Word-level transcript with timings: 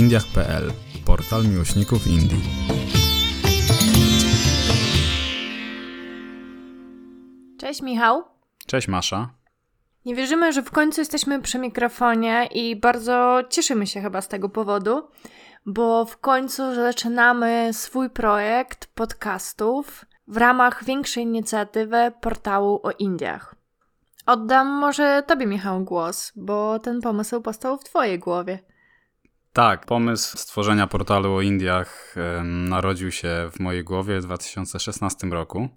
indiach.pl, 0.00 0.72
portal 1.06 1.48
miłośników 1.48 2.06
Indii. 2.06 2.40
Cześć 7.58 7.82
Michał. 7.82 8.24
Cześć 8.66 8.88
Masza. 8.88 9.30
Nie 10.04 10.14
wierzymy, 10.14 10.52
że 10.52 10.62
w 10.62 10.70
końcu 10.70 11.00
jesteśmy 11.00 11.42
przy 11.42 11.58
mikrofonie 11.58 12.48
i 12.54 12.76
bardzo 12.76 13.40
cieszymy 13.50 13.86
się 13.86 14.00
chyba 14.00 14.20
z 14.20 14.28
tego 14.28 14.48
powodu, 14.48 15.08
bo 15.66 16.04
w 16.04 16.18
końcu 16.18 16.74
zaczynamy 16.74 17.70
swój 17.72 18.10
projekt 18.10 18.86
podcastów 18.94 20.04
w 20.28 20.36
ramach 20.36 20.84
większej 20.84 21.24
inicjatywy 21.24 22.12
portału 22.20 22.80
o 22.82 22.90
Indiach. 22.90 23.54
Oddam 24.26 24.68
może 24.68 25.22
Tobie, 25.26 25.46
Michał, 25.46 25.84
głos, 25.84 26.32
bo 26.36 26.78
ten 26.78 27.00
pomysł 27.00 27.40
powstał 27.40 27.78
w 27.78 27.84
Twojej 27.84 28.18
głowie. 28.18 28.58
Tak, 29.52 29.86
pomysł 29.86 30.38
stworzenia 30.38 30.86
portalu 30.86 31.34
o 31.34 31.40
Indiach 31.40 32.14
narodził 32.44 33.10
się 33.10 33.50
w 33.52 33.60
mojej 33.60 33.84
głowie 33.84 34.20
w 34.20 34.24
2016 34.24 35.26
roku. 35.26 35.68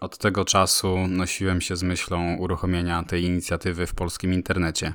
Od 0.00 0.18
tego 0.18 0.44
czasu 0.44 0.96
nosiłem 1.08 1.60
się 1.60 1.76
z 1.76 1.82
myślą 1.82 2.36
uruchomienia 2.36 3.02
tej 3.02 3.24
inicjatywy 3.24 3.86
w 3.86 3.94
polskim 3.94 4.32
internecie. 4.32 4.92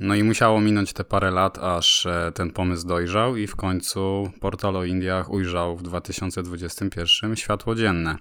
No 0.00 0.14
i 0.14 0.22
musiało 0.22 0.60
minąć 0.60 0.92
te 0.92 1.04
parę 1.04 1.30
lat, 1.30 1.58
aż 1.58 2.06
e, 2.06 2.32
ten 2.34 2.50
pomysł 2.50 2.86
dojrzał 2.86 3.36
i 3.36 3.46
w 3.46 3.56
końcu 3.56 4.30
portal 4.40 4.76
o 4.76 4.84
Indiach 4.84 5.30
ujrzał 5.30 5.76
w 5.76 5.82
2021 5.82 7.36
światło 7.36 7.74
dzienne. 7.74 8.16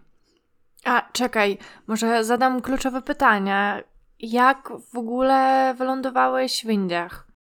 A 0.85 1.11
czekaj, 1.11 1.57
może 1.87 2.23
zadam 2.23 2.61
kluczowe 2.61 3.01
pytania. 3.01 3.83
Jak 4.19 4.69
w 4.93 4.97
ogóle 4.97 5.73
wylądowałeś 5.77 6.65
w 6.65 6.69
Indiach? 6.69 7.32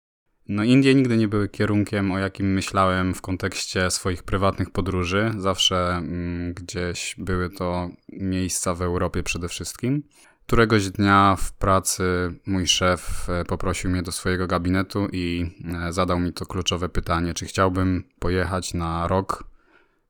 No, 0.48 0.64
Indie 0.64 0.94
nigdy 0.94 1.16
nie 1.16 1.28
były 1.28 1.48
kierunkiem, 1.48 2.12
o 2.12 2.18
jakim 2.18 2.52
myślałem 2.52 3.14
w 3.14 3.20
kontekście 3.20 3.90
swoich 3.90 4.22
prywatnych 4.22 4.70
podróży. 4.70 5.30
Zawsze 5.38 5.76
mm, 5.96 6.54
gdzieś 6.54 7.14
były 7.18 7.50
to 7.50 7.90
miejsca 8.08 8.74
w 8.74 8.82
Europie 8.82 9.22
przede 9.22 9.48
wszystkim. 9.48 10.02
Któregoś 10.46 10.90
dnia 10.90 11.36
w 11.38 11.52
pracy 11.52 12.04
mój 12.46 12.66
szef 12.66 13.28
e, 13.28 13.44
poprosił 13.44 13.90
mnie 13.90 14.02
do 14.02 14.12
swojego 14.12 14.46
gabinetu 14.46 15.08
i 15.12 15.50
e, 15.86 15.92
zadał 15.92 16.20
mi 16.20 16.32
to 16.32 16.46
kluczowe 16.46 16.88
pytanie, 16.88 17.34
czy 17.34 17.46
chciałbym 17.46 18.04
pojechać 18.18 18.74
na 18.74 19.08
rok 19.08 19.44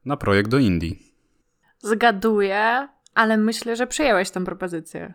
na 0.04 0.16
projekt 0.16 0.50
do 0.50 0.58
Indii. 0.58 1.12
Zgaduję, 1.78 2.88
ale 3.14 3.36
myślę, 3.36 3.76
że 3.76 3.86
przyjąłeś 3.86 4.30
tę 4.30 4.44
propozycję. 4.44 5.14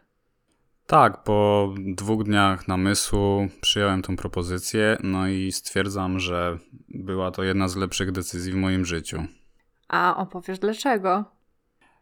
Tak, 0.87 1.23
po 1.23 1.69
dwóch 1.77 2.23
dniach 2.23 2.67
namysłu 2.67 3.47
przyjąłem 3.61 4.01
tą 4.01 4.15
propozycję, 4.15 4.97
no 5.03 5.27
i 5.27 5.51
stwierdzam, 5.51 6.19
że 6.19 6.57
była 6.89 7.31
to 7.31 7.43
jedna 7.43 7.67
z 7.67 7.75
lepszych 7.75 8.11
decyzji 8.11 8.51
w 8.51 8.55
moim 8.55 8.85
życiu. 8.85 9.23
A 9.87 10.17
opowiesz 10.17 10.59
dlaczego? 10.59 11.25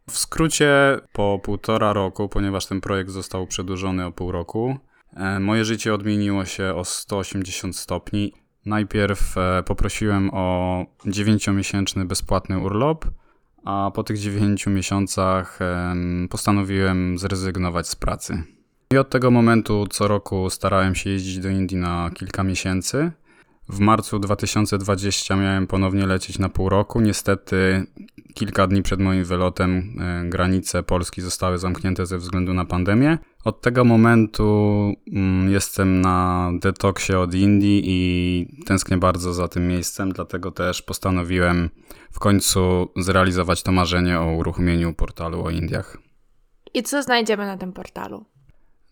W 0.09 0.17
skrócie, 0.17 0.99
po 1.13 1.39
półtora 1.43 1.93
roku, 1.93 2.29
ponieważ 2.29 2.65
ten 2.65 2.81
projekt 2.81 3.09
został 3.09 3.47
przedłużony 3.47 4.05
o 4.05 4.11
pół 4.11 4.31
roku, 4.31 4.77
e, 5.13 5.39
moje 5.39 5.65
życie 5.65 5.93
odmieniło 5.93 6.45
się 6.45 6.73
o 6.75 6.85
180 6.85 7.77
stopni. 7.77 8.33
Najpierw 8.65 9.37
e, 9.37 9.63
poprosiłem 9.63 10.29
o 10.33 10.85
9-miesięczny 11.05 12.05
bezpłatny 12.05 12.59
urlop, 12.59 13.05
a 13.63 13.91
po 13.95 14.03
tych 14.03 14.17
9 14.17 14.67
miesiącach 14.67 15.59
postanowiłem 16.29 17.17
zrezygnować 17.17 17.87
z 17.87 17.95
pracy. 17.95 18.54
I 18.95 18.97
od 18.97 19.09
tego 19.09 19.31
momentu 19.31 19.87
co 19.89 20.07
roku 20.07 20.49
starałem 20.49 20.95
się 20.95 21.09
jeździć 21.09 21.39
do 21.39 21.49
Indii 21.49 21.77
na 21.77 22.11
kilka 22.13 22.43
miesięcy. 22.43 23.11
W 23.69 23.79
marcu 23.79 24.19
2020 24.19 25.35
miałem 25.35 25.67
ponownie 25.67 26.05
lecieć 26.05 26.39
na 26.39 26.49
pół 26.49 26.69
roku. 26.69 27.01
Niestety, 27.01 27.85
kilka 28.33 28.67
dni 28.67 28.83
przed 28.83 28.99
moim 28.99 29.23
wylotem 29.23 29.97
e, 29.99 30.29
granice 30.29 30.83
Polski 30.83 31.21
zostały 31.21 31.57
zamknięte 31.57 32.05
ze 32.05 32.17
względu 32.17 32.53
na 32.53 32.65
pandemię. 32.65 33.17
Od 33.43 33.61
tego 33.61 33.85
momentu 33.85 34.45
mm, 35.13 35.51
jestem 35.51 36.01
na 36.01 36.51
detoksie 36.61 37.13
od 37.13 37.33
Indii 37.33 37.81
i 37.85 38.63
tęsknię 38.65 38.97
bardzo 38.97 39.33
za 39.33 39.47
tym 39.47 39.67
miejscem, 39.67 40.11
dlatego 40.11 40.51
też 40.51 40.81
postanowiłem 40.81 41.69
w 42.11 42.19
końcu 42.19 42.89
zrealizować 42.97 43.63
to 43.63 43.71
marzenie 43.71 44.19
o 44.19 44.31
uruchomieniu 44.31 44.93
portalu 44.93 45.43
o 45.43 45.49
Indiach. 45.49 45.97
I 46.73 46.83
co 46.83 47.03
znajdziemy 47.03 47.45
na 47.45 47.57
tym 47.57 47.73
portalu? 47.73 48.25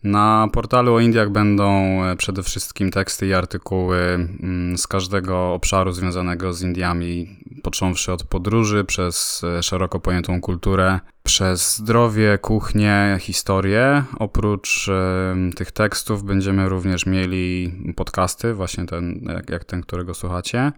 Na 0.04 0.48
portalu 0.52 0.94
o 0.94 1.00
Indiach 1.00 1.30
będą 1.30 2.04
e, 2.04 2.16
przede 2.16 2.42
wszystkim 2.42 2.90
teksty 2.90 3.26
i 3.26 3.34
artykuły 3.34 3.98
mm, 3.98 4.78
z 4.78 4.86
każdego 4.86 5.54
obszaru 5.54 5.92
związanego 5.92 6.52
z 6.52 6.62
Indiami, 6.62 7.36
począwszy 7.62 8.12
od 8.12 8.24
podróży, 8.24 8.84
przez 8.84 9.44
e, 9.44 9.62
szeroko 9.62 10.00
pojętą 10.00 10.40
kulturę, 10.40 11.00
przez 11.22 11.76
zdrowie, 11.76 12.38
kuchnię, 12.38 13.16
historię. 13.20 14.04
Oprócz 14.18 14.88
e, 14.88 15.34
tych 15.56 15.72
tekstów 15.72 16.24
będziemy 16.24 16.68
również 16.68 17.06
mieli 17.06 17.74
podcasty, 17.96 18.54
właśnie 18.54 18.86
ten, 18.86 19.28
jak 19.48 19.64
ten, 19.64 19.80
którego 19.80 20.14
słuchacie, 20.14 20.72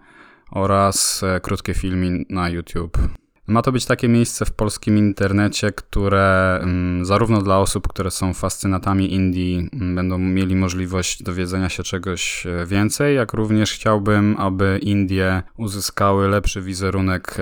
oraz 0.51 1.25
krótkie 1.43 1.75
filmy 1.75 2.25
na 2.31 2.49
YouTube. 2.49 2.99
Ma 3.47 3.63
to 3.63 3.73
być 3.73 3.87
takie 3.87 4.09
miejsce 4.09 4.45
w 4.45 4.53
polskim 4.53 4.99
internecie, 4.99 5.73
które 5.73 6.59
mm, 6.63 7.05
zarówno 7.05 7.43
dla 7.43 7.59
osób, 7.59 7.89
które 7.89 8.11
są 8.11 8.35
fascynatami 8.35 9.15
Indii, 9.15 9.69
mm, 9.73 9.95
będą 9.95 10.19
mieli 10.19 10.57
możliwość 10.57 11.23
dowiedzenia 11.23 11.69
się 11.69 11.83
czegoś 11.83 12.47
e, 12.47 12.67
więcej, 12.67 13.17
jak 13.17 13.33
również 13.33 13.73
chciałbym, 13.73 14.37
aby 14.39 14.79
Indie 14.83 15.43
uzyskały 15.57 16.29
lepszy 16.29 16.63
wizerunek 16.63 17.31
e, 17.31 17.35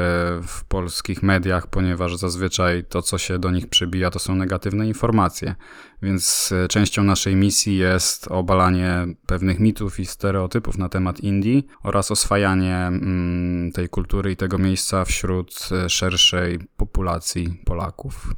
w 0.43 0.65
polskich 0.69 1.23
mediach, 1.23 1.67
ponieważ 1.67 2.17
zazwyczaj 2.17 2.85
to, 2.89 3.03
co 3.03 3.19
się 3.19 3.39
do 3.39 3.51
nich 3.51 3.67
przybija, 3.67 4.11
to 4.11 4.19
są 4.19 4.35
negatywne 4.35 4.87
informacje. 4.87 5.55
Więc 6.03 6.53
e, 6.65 6.69
częścią 6.69 7.05
naszej 7.05 7.37
misji 7.37 7.77
jest 7.77 8.29
obalanie 8.29 9.07
pewnych 9.27 9.61
mitów 9.61 10.01
i 10.01 10.07
stereotypów 10.07 10.79
na 10.79 10.89
temat 10.89 11.21
Indii 11.21 11.67
oraz 11.83 12.11
oswajanie 12.11 12.77
mm, 12.77 13.73
tej 13.73 13.89
kultury 13.89 14.33
i 14.33 14.37
tego 14.37 14.59
miejsca 14.59 15.05
wśród 15.05 15.69
szerszej 15.95 16.59
populacji 16.77 17.63
Polaków. 17.65 18.35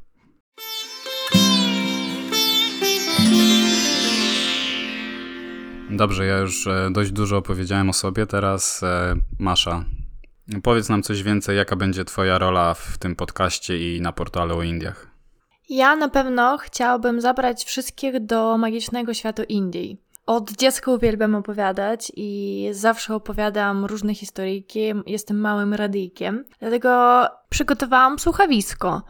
Dobrze, 5.91 6.27
ja 6.27 6.39
już 6.39 6.67
e, 6.67 6.91
dość 6.93 7.13
dużo 7.13 7.37
opowiedziałem 7.37 7.91
o 7.91 7.93
sobie, 7.93 8.27
teraz 8.27 8.83
e, 8.83 9.15
Masza. 9.39 9.85
Powiedz 10.63 10.89
nam 10.89 11.03
coś 11.03 11.23
więcej, 11.23 11.57
jaka 11.57 11.77
będzie 11.77 12.05
Twoja 12.05 12.39
rola 12.39 12.75
w 12.75 12.99
tym 12.99 13.17
podcaście 13.17 13.97
i 13.97 14.01
na 14.01 14.13
portalu 14.13 14.59
o 14.59 14.63
Indiach. 14.63 15.07
Ja 15.69 15.97
na 15.97 16.09
pewno 16.09 16.59
chciałabym 16.59 17.21
zabrać 17.21 17.65
wszystkich 17.65 18.27
do 18.27 18.59
magicznego 18.59 19.15
świata 19.15 19.45
Indii. 19.45 20.06
Od 20.27 20.53
dziecka 20.53 20.91
uwielbiam 20.91 21.35
opowiadać 21.35 22.13
i 22.17 22.69
zawsze 22.73 23.15
opowiadam 23.15 23.85
różne 23.85 24.15
historyjki. 24.15 24.81
Jestem 25.07 25.41
małym 25.41 25.75
radyjkiem, 25.75 26.45
dlatego 26.61 27.23
przygotowałam 27.49 28.19
słuchawisko, 28.19 29.03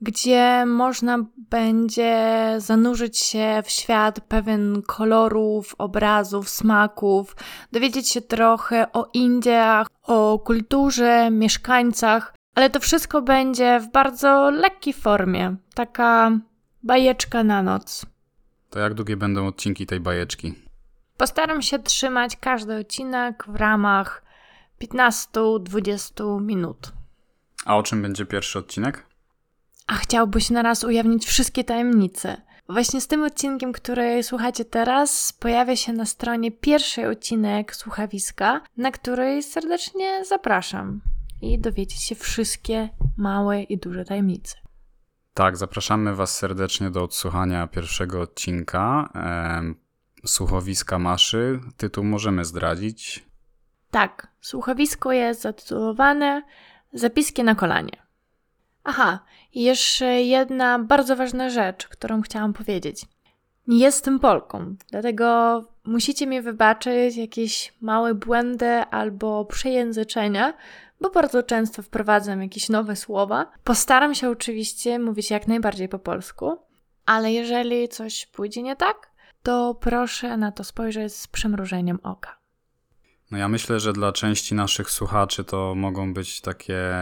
gdzie 0.00 0.64
można 0.66 1.18
będzie 1.36 2.54
zanurzyć 2.56 3.18
się 3.18 3.62
w 3.64 3.70
świat 3.70 4.20
pewien 4.20 4.82
kolorów, 4.82 5.74
obrazów, 5.78 6.48
smaków, 6.48 7.36
dowiedzieć 7.72 8.08
się 8.08 8.20
trochę 8.20 8.92
o 8.92 9.08
Indiach, 9.14 9.86
o 10.02 10.38
kulturze, 10.38 11.30
mieszkańcach, 11.30 12.34
ale 12.54 12.70
to 12.70 12.80
wszystko 12.80 13.22
będzie 13.22 13.80
w 13.80 13.92
bardzo 13.92 14.50
lekkiej 14.50 14.92
formie. 14.92 15.56
Taka 15.74 16.30
bajeczka 16.82 17.44
na 17.44 17.62
noc. 17.62 18.06
To 18.70 18.78
jak 18.78 18.94
długie 18.94 19.16
będą 19.16 19.46
odcinki 19.46 19.86
tej 19.86 20.00
bajeczki? 20.00 20.54
Postaram 21.16 21.62
się 21.62 21.78
trzymać 21.78 22.36
każdy 22.36 22.76
odcinek 22.76 23.44
w 23.48 23.56
ramach 23.56 24.22
15-20 24.82 26.42
minut. 26.42 26.92
A 27.64 27.76
o 27.76 27.82
czym 27.82 28.02
będzie 28.02 28.26
pierwszy 28.26 28.58
odcinek? 28.58 29.06
A 29.86 29.94
chciałbyś 29.94 30.50
na 30.50 30.62
raz 30.62 30.84
ujawnić 30.84 31.26
wszystkie 31.26 31.64
tajemnice. 31.64 32.42
Właśnie 32.68 33.00
z 33.00 33.06
tym 33.06 33.22
odcinkiem, 33.22 33.72
który 33.72 34.22
słuchacie 34.22 34.64
teraz, 34.64 35.32
pojawia 35.32 35.76
się 35.76 35.92
na 35.92 36.04
stronie 36.04 36.52
pierwszy 36.52 37.08
odcinek 37.08 37.76
słuchawiska, 37.76 38.60
na 38.76 38.90
który 38.90 39.42
serdecznie 39.42 40.24
zapraszam 40.24 41.00
i 41.42 41.58
dowiedzieć 41.58 42.02
się 42.02 42.14
wszystkie 42.14 42.88
małe 43.16 43.62
i 43.62 43.78
duże 43.78 44.04
tajemnice. 44.04 44.56
Tak, 45.38 45.56
zapraszamy 45.56 46.14
Was 46.14 46.36
serdecznie 46.36 46.90
do 46.90 47.02
odsłuchania 47.02 47.66
pierwszego 47.66 48.20
odcinka 48.20 49.08
e, 49.14 49.62
słuchowiska 50.26 50.98
Maszy. 50.98 51.60
Tytuł 51.76 52.04
możemy 52.04 52.44
zdradzić. 52.44 53.26
Tak, 53.90 54.26
słuchowisko 54.40 55.12
jest 55.12 55.42
zatytułowane 55.42 56.42
Zapiski 56.92 57.44
na 57.44 57.54
kolanie. 57.54 57.96
Aha, 58.84 59.18
jeszcze 59.54 60.22
jedna 60.22 60.78
bardzo 60.78 61.16
ważna 61.16 61.50
rzecz, 61.50 61.88
którą 61.88 62.22
chciałam 62.22 62.52
powiedzieć. 62.52 63.06
Nie 63.66 63.78
jestem 63.78 64.18
Polką, 64.18 64.76
dlatego 64.90 65.64
musicie 65.84 66.26
mi 66.26 66.42
wybaczyć 66.42 67.16
jakieś 67.16 67.74
małe 67.80 68.14
błędy 68.14 68.80
albo 68.90 69.44
przejęzyczenia, 69.44 70.54
bo 71.00 71.10
bardzo 71.10 71.42
często 71.42 71.82
wprowadzam 71.82 72.42
jakieś 72.42 72.68
nowe 72.68 72.96
słowa. 72.96 73.52
Postaram 73.64 74.14
się 74.14 74.30
oczywiście 74.30 74.98
mówić 74.98 75.30
jak 75.30 75.48
najbardziej 75.48 75.88
po 75.88 75.98
polsku, 75.98 76.58
ale 77.06 77.32
jeżeli 77.32 77.88
coś 77.88 78.26
pójdzie 78.26 78.62
nie 78.62 78.76
tak, 78.76 79.10
to 79.42 79.74
proszę 79.80 80.36
na 80.36 80.52
to 80.52 80.64
spojrzeć 80.64 81.14
z 81.14 81.26
przymrużeniem 81.26 81.98
oka. 82.02 82.38
No 83.30 83.38
ja 83.38 83.48
myślę, 83.48 83.80
że 83.80 83.92
dla 83.92 84.12
części 84.12 84.54
naszych 84.54 84.90
słuchaczy 84.90 85.44
to 85.44 85.74
mogą 85.74 86.14
być 86.14 86.40
takie 86.40 86.94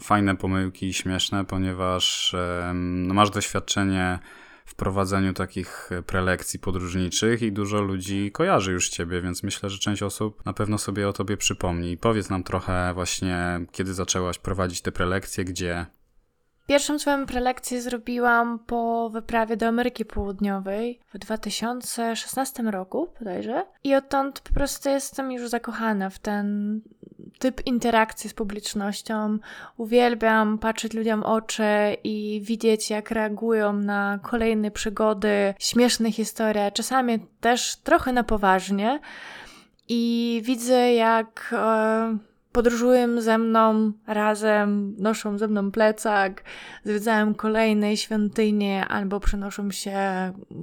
fajne 0.00 0.36
pomyłki 0.36 0.86
i 0.86 0.92
śmieszne, 0.92 1.44
ponieważ 1.44 2.36
no, 2.74 3.14
masz 3.14 3.30
doświadczenie 3.30 4.18
w 4.64 4.74
prowadzeniu 4.74 5.32
takich 5.32 5.90
prelekcji 6.06 6.58
podróżniczych 6.58 7.42
i 7.42 7.52
dużo 7.52 7.80
ludzi 7.80 8.30
kojarzy 8.32 8.72
już 8.72 8.88
ciebie, 8.88 9.22
więc 9.22 9.42
myślę, 9.42 9.70
że 9.70 9.78
część 9.78 10.02
osób 10.02 10.46
na 10.46 10.52
pewno 10.52 10.78
sobie 10.78 11.08
o 11.08 11.12
tobie 11.12 11.36
przypomni. 11.36 11.96
Powiedz 11.96 12.30
nam 12.30 12.42
trochę 12.42 12.94
właśnie, 12.94 13.60
kiedy 13.72 13.94
zaczęłaś 13.94 14.38
prowadzić 14.38 14.80
te 14.80 14.92
prelekcje, 14.92 15.44
gdzie? 15.44 15.86
Pierwszą 16.66 16.98
swoją 16.98 17.26
prelekcję 17.26 17.82
zrobiłam 17.82 18.58
po 18.58 19.10
wyprawie 19.10 19.56
do 19.56 19.66
Ameryki 19.66 20.04
Południowej 20.04 21.00
w 21.14 21.18
2016 21.18 22.62
roku, 22.62 23.08
bodajże. 23.18 23.66
I 23.84 23.94
odtąd 23.94 24.40
po 24.40 24.54
prostu 24.54 24.88
jestem 24.88 25.32
już 25.32 25.48
zakochana 25.48 26.10
w 26.10 26.18
ten 26.18 26.80
typ 27.42 27.66
interakcji 27.66 28.30
z 28.30 28.34
publicznością. 28.34 29.38
Uwielbiam 29.76 30.58
patrzeć 30.58 30.94
ludziom 30.94 31.22
oczy 31.22 31.96
i 32.04 32.40
widzieć, 32.44 32.90
jak 32.90 33.10
reagują 33.10 33.72
na 33.72 34.18
kolejne 34.22 34.70
przygody, 34.70 35.54
śmieszne 35.58 36.12
historie, 36.12 36.72
czasami 36.72 37.26
też 37.40 37.76
trochę 37.76 38.12
na 38.12 38.24
poważnie. 38.24 39.00
I 39.88 40.42
widzę, 40.44 40.94
jak. 40.94 41.54
E, 41.56 42.18
podróżują 42.52 43.20
ze 43.20 43.38
mną 43.38 43.92
razem, 44.06 44.94
noszą 44.98 45.38
ze 45.38 45.48
mną 45.48 45.70
plecak, 45.70 46.44
zwiedzają 46.84 47.34
kolejne 47.34 47.96
świątynie 47.96 48.84
albo 48.88 49.20
przenoszą 49.20 49.70
się 49.70 49.98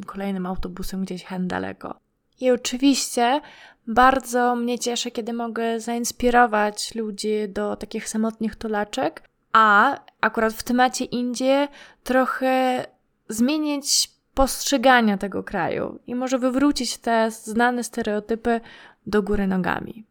kolejnym 0.05 0.45
autobusem 0.45 1.05
gdzieś 1.05 1.23
hen 1.23 1.47
daleko. 1.47 1.99
I 2.39 2.51
oczywiście 2.51 3.41
bardzo 3.89 4.55
mnie 4.55 4.79
cieszy, 4.79 5.11
kiedy 5.11 5.33
mogę 5.33 5.79
zainspirować 5.79 6.95
ludzi 6.95 7.49
do 7.49 7.75
takich 7.75 8.09
samotnych 8.09 8.55
tulaczek, 8.55 9.23
a 9.53 9.97
akurat 10.21 10.53
w 10.53 10.63
temacie 10.63 11.05
Indie 11.05 11.67
trochę 12.03 12.85
zmienić 13.29 14.09
postrzegania 14.33 15.17
tego 15.17 15.43
kraju 15.43 15.99
i 16.07 16.15
może 16.15 16.39
wywrócić 16.39 16.97
te 16.97 17.31
znane 17.31 17.83
stereotypy 17.83 18.61
do 19.07 19.23
góry 19.23 19.47
nogami. 19.47 20.05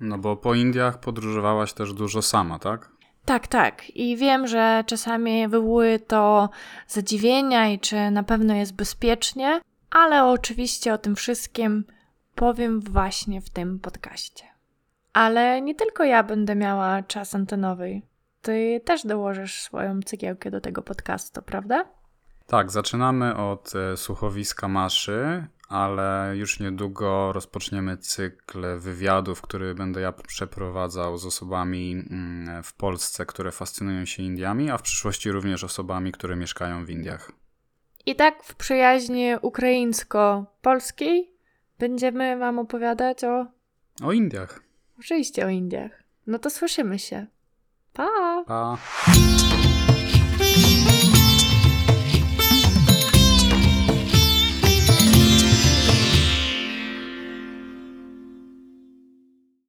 No 0.00 0.18
bo 0.18 0.36
po 0.36 0.54
Indiach 0.54 1.00
podróżowałaś 1.00 1.72
też 1.72 1.92
dużo 1.92 2.22
sama, 2.22 2.58
tak? 2.58 2.90
Tak, 3.24 3.46
tak. 3.46 3.90
I 3.90 4.16
wiem, 4.16 4.46
że 4.46 4.84
czasami 4.86 5.48
wywołuje 5.48 5.98
to 5.98 6.48
zadziwienia 6.88 7.68
i 7.68 7.78
czy 7.78 8.10
na 8.10 8.22
pewno 8.22 8.54
jest 8.54 8.74
bezpiecznie, 8.74 9.60
ale 9.90 10.24
oczywiście 10.24 10.94
o 10.94 10.98
tym 10.98 11.16
wszystkim 11.16 11.84
powiem 12.34 12.80
właśnie 12.80 13.40
w 13.40 13.50
tym 13.50 13.78
podcaście. 13.78 14.44
Ale 15.12 15.62
nie 15.62 15.74
tylko 15.74 16.04
ja 16.04 16.22
będę 16.22 16.54
miała 16.54 17.02
czas 17.02 17.34
antenowy. 17.34 18.00
Ty 18.42 18.80
też 18.84 19.06
dołożysz 19.06 19.62
swoją 19.62 20.02
cegiełkę 20.02 20.50
do 20.50 20.60
tego 20.60 20.82
podcastu, 20.82 21.42
prawda? 21.42 21.84
Tak, 22.46 22.70
zaczynamy 22.70 23.36
od 23.36 23.72
e, 23.74 23.96
słuchowiska 23.96 24.68
Maszy, 24.68 25.46
ale 25.68 26.32
już 26.36 26.60
niedługo 26.60 27.32
rozpoczniemy 27.32 27.96
cykl 27.96 28.78
wywiadów, 28.78 29.42
który 29.42 29.74
będę 29.74 30.00
ja 30.00 30.12
przeprowadzał 30.12 31.18
z 31.18 31.26
osobami 31.26 31.92
mm, 31.92 32.62
w 32.62 32.74
Polsce, 32.74 33.26
które 33.26 33.52
fascynują 33.52 34.04
się 34.04 34.22
Indiami, 34.22 34.70
a 34.70 34.78
w 34.78 34.82
przyszłości 34.82 35.30
również 35.30 35.64
osobami, 35.64 36.12
które 36.12 36.36
mieszkają 36.36 36.84
w 36.84 36.90
Indiach. 36.90 37.32
I 38.06 38.16
tak 38.16 38.42
w 38.42 38.54
przyjaźni 38.54 39.32
ukraińsko-polskiej 39.42 41.33
będziemy 41.88 42.36
Wam 42.36 42.58
opowiadać 42.58 43.24
o. 43.24 43.46
O 44.02 44.12
Indiach. 44.12 44.62
Oczywiście 44.98 45.46
o 45.46 45.48
Indiach. 45.48 46.02
No 46.26 46.38
to 46.38 46.50
słyszymy 46.50 46.98
się. 46.98 47.26
Pa! 47.92 48.08
Pa! 48.46 48.76